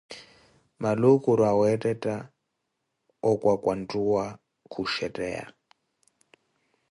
maluukuro 0.81 1.43
aweettetta 1.51 2.15
okwakwanttuwa 3.29 4.25
ku 4.71 4.81
shetteya. 4.93 5.45